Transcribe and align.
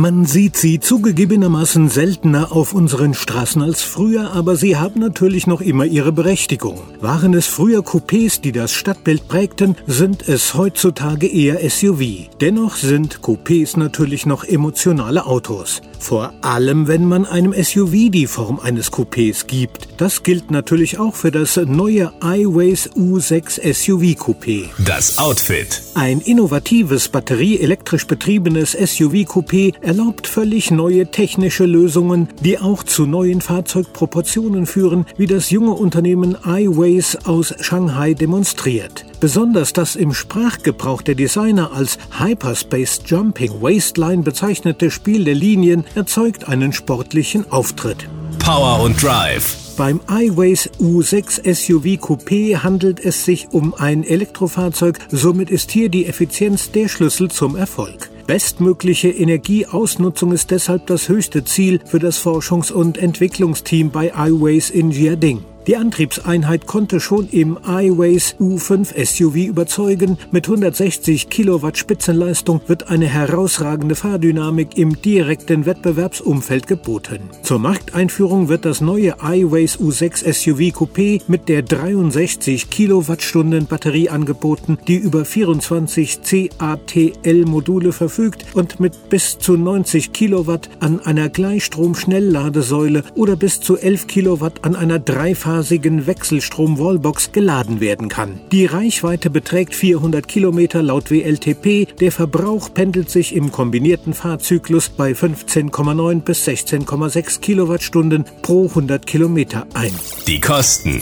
Man 0.00 0.26
sieht 0.26 0.56
sie 0.56 0.78
zugegebenermaßen 0.78 1.88
seltener 1.88 2.52
auf 2.52 2.72
unseren 2.72 3.14
Straßen 3.14 3.60
als 3.62 3.82
früher, 3.82 4.30
aber 4.30 4.54
sie 4.54 4.76
haben 4.76 5.00
natürlich 5.00 5.48
noch 5.48 5.60
immer 5.60 5.86
ihre 5.86 6.12
Berechtigung. 6.12 6.78
Waren 7.00 7.34
es 7.34 7.48
früher 7.48 7.80
Coupés, 7.80 8.40
die 8.40 8.52
das 8.52 8.72
Stadtbild 8.72 9.26
prägten, 9.26 9.74
sind 9.88 10.28
es 10.28 10.54
heutzutage 10.54 11.26
eher 11.26 11.68
SUV. 11.68 12.28
Dennoch 12.40 12.76
sind 12.76 13.22
Coupés 13.22 13.76
natürlich 13.76 14.24
noch 14.24 14.44
emotionale 14.44 15.26
Autos. 15.26 15.82
Vor 15.98 16.32
allem, 16.42 16.86
wenn 16.86 17.04
man 17.04 17.26
einem 17.26 17.52
SUV 17.52 18.10
die 18.10 18.28
Form 18.28 18.60
eines 18.60 18.92
Coupés 18.92 19.46
gibt. 19.46 19.88
Das 19.96 20.22
gilt 20.22 20.52
natürlich 20.52 20.98
auch 20.98 21.16
für 21.16 21.32
das 21.32 21.56
neue 21.56 22.12
iWays 22.22 22.88
U6 22.92 23.60
SUV 23.74 24.16
Coupé. 24.16 24.66
Das 24.78 25.18
Outfit. 25.18 25.82
Ein 25.94 26.20
innovatives 26.20 27.08
batterieelektrisch 27.08 28.06
betriebenes 28.06 28.72
SUV 28.72 29.26
Coupé 29.26 29.74
erlaubt 29.88 30.26
völlig 30.26 30.70
neue 30.70 31.06
technische 31.06 31.64
Lösungen, 31.64 32.28
die 32.44 32.58
auch 32.58 32.82
zu 32.82 33.06
neuen 33.06 33.40
Fahrzeugproportionen 33.40 34.66
führen, 34.66 35.06
wie 35.16 35.26
das 35.26 35.48
junge 35.48 35.72
Unternehmen 35.72 36.36
iWays 36.44 37.16
aus 37.24 37.54
Shanghai 37.60 38.12
demonstriert. 38.12 39.06
Besonders 39.18 39.72
das 39.72 39.96
im 39.96 40.12
Sprachgebrauch 40.12 41.00
der 41.00 41.14
Designer 41.14 41.72
als 41.72 41.96
Hyperspace 42.18 43.00
Jumping 43.06 43.62
Waistline 43.62 44.22
bezeichnete 44.22 44.90
Spiel 44.90 45.24
der 45.24 45.34
Linien 45.34 45.84
erzeugt 45.94 46.46
einen 46.48 46.74
sportlichen 46.74 47.50
Auftritt. 47.50 48.10
Power 48.38 48.82
und 48.82 49.02
Drive. 49.02 49.67
Beim 49.78 50.00
iWays 50.10 50.68
U6 50.80 51.54
SUV 51.54 52.00
Coupé 52.00 52.56
handelt 52.64 52.98
es 52.98 53.24
sich 53.24 53.46
um 53.52 53.74
ein 53.74 54.02
Elektrofahrzeug, 54.02 54.98
somit 55.08 55.50
ist 55.50 55.70
hier 55.70 55.88
die 55.88 56.06
Effizienz 56.06 56.72
der 56.72 56.88
Schlüssel 56.88 57.30
zum 57.30 57.54
Erfolg. 57.54 58.10
Bestmögliche 58.26 59.08
Energieausnutzung 59.08 60.32
ist 60.32 60.50
deshalb 60.50 60.88
das 60.88 61.08
höchste 61.08 61.44
Ziel 61.44 61.78
für 61.84 62.00
das 62.00 62.18
Forschungs- 62.18 62.72
und 62.72 62.98
Entwicklungsteam 62.98 63.90
bei 63.90 64.12
iWays 64.16 64.70
in 64.70 64.90
Jiading. 64.90 65.44
Die 65.68 65.76
Antriebseinheit 65.76 66.66
konnte 66.66 66.98
schon 66.98 67.28
im 67.28 67.58
iWays 67.62 68.36
U5 68.40 69.04
SUV 69.04 69.36
überzeugen. 69.48 70.16
Mit 70.30 70.46
160 70.46 71.28
Kilowatt 71.28 71.76
Spitzenleistung 71.76 72.62
wird 72.68 72.88
eine 72.88 73.04
herausragende 73.04 73.94
Fahrdynamik 73.94 74.78
im 74.78 75.02
direkten 75.02 75.66
Wettbewerbsumfeld 75.66 76.68
geboten. 76.68 77.18
Zur 77.42 77.58
Markteinführung 77.58 78.48
wird 78.48 78.64
das 78.64 78.80
neue 78.80 79.16
iWays 79.22 79.78
U6 79.78 80.32
SUV 80.32 80.74
Coupé 80.74 81.20
mit 81.28 81.50
der 81.50 81.60
63 81.60 82.70
Kilowattstunden 82.70 83.66
Batterie 83.66 84.08
angeboten, 84.08 84.78
die 84.88 84.96
über 84.96 85.26
24 85.26 86.20
CATL-Module 86.22 87.92
verfügt 87.92 88.46
und 88.54 88.80
mit 88.80 89.10
bis 89.10 89.38
zu 89.38 89.58
90 89.58 90.14
Kilowatt 90.14 90.70
an 90.80 91.00
einer 91.00 91.28
Gleichstrom-Schnellladesäule 91.28 93.04
oder 93.16 93.36
bis 93.36 93.60
zu 93.60 93.76
11 93.76 94.06
Kilowatt 94.06 94.64
an 94.64 94.74
einer 94.74 94.98
Dreifach 94.98 95.57
mehrphasigen 95.58 96.06
Wechselstrom-Wallbox 96.06 97.32
geladen 97.32 97.80
werden 97.80 98.08
kann. 98.08 98.40
Die 98.52 98.66
Reichweite 98.66 99.28
beträgt 99.28 99.74
400 99.74 100.28
Kilometer 100.28 100.82
laut 100.82 101.10
WLTP. 101.10 101.88
Der 101.98 102.12
Verbrauch 102.12 102.72
pendelt 102.72 103.10
sich 103.10 103.34
im 103.34 103.50
kombinierten 103.50 104.14
Fahrzyklus 104.14 104.88
bei 104.88 105.12
15,9 105.12 106.20
bis 106.20 106.46
16,6 106.46 107.40
Kilowattstunden 107.40 108.24
pro 108.42 108.68
100 108.68 109.06
Kilometer 109.06 109.66
ein. 109.74 109.92
Die 110.26 110.40
Kosten. 110.40 111.00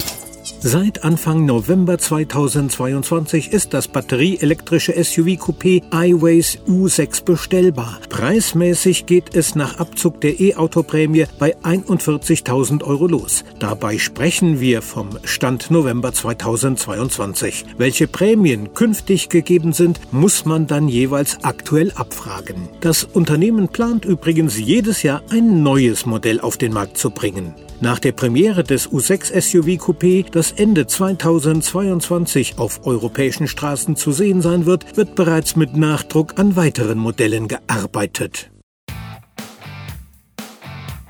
Seit 0.60 1.04
Anfang 1.04 1.44
November 1.44 1.98
2022 1.98 3.52
ist 3.52 3.74
das 3.74 3.88
batterieelektrische 3.88 4.92
SUV-Coupé 4.92 5.82
iWays 5.92 6.58
U6 6.66 7.24
bestellbar. 7.24 8.00
Preismäßig 8.08 9.04
geht 9.06 9.36
es 9.36 9.54
nach 9.54 9.78
Abzug 9.78 10.20
der 10.22 10.40
E-Auto-Prämie 10.40 11.26
bei 11.38 11.56
41.000 11.58 12.82
Euro 12.84 13.06
los. 13.06 13.44
Dabei 13.58 13.98
sprechen 13.98 14.58
wir 14.58 14.80
vom 14.80 15.10
Stand 15.24 15.70
November 15.70 16.12
2022. 16.12 17.66
Welche 17.76 18.08
Prämien 18.08 18.72
künftig 18.72 19.28
gegeben 19.28 19.74
sind, 19.74 20.00
muss 20.10 20.46
man 20.46 20.66
dann 20.66 20.88
jeweils 20.88 21.38
aktuell 21.42 21.92
abfragen. 21.92 22.70
Das 22.80 23.04
Unternehmen 23.04 23.68
plant 23.68 24.06
übrigens 24.06 24.58
jedes 24.58 25.02
Jahr 25.02 25.22
ein 25.28 25.62
neues 25.62 26.06
Modell 26.06 26.40
auf 26.40 26.56
den 26.56 26.72
Markt 26.72 26.96
zu 26.96 27.10
bringen. 27.10 27.54
Nach 27.80 27.98
der 27.98 28.12
Premiere 28.12 28.64
des 28.64 28.88
U6 28.88 29.38
SUV 29.38 29.66
Coupé, 29.76 30.24
das 30.30 30.45
Ende 30.52 30.86
2022 30.86 32.58
auf 32.58 32.86
europäischen 32.86 33.48
Straßen 33.48 33.96
zu 33.96 34.12
sehen 34.12 34.42
sein 34.42 34.66
wird, 34.66 34.96
wird 34.96 35.14
bereits 35.14 35.56
mit 35.56 35.76
Nachdruck 35.76 36.38
an 36.38 36.56
weiteren 36.56 36.98
Modellen 36.98 37.48
gearbeitet. 37.48 38.50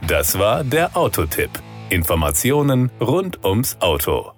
Das 0.07 0.39
war 0.39 0.63
der 0.63 0.97
Autotipp. 0.97 1.51
Informationen 1.91 2.91
rund 3.01 3.45
ums 3.45 3.77
Auto. 3.81 4.36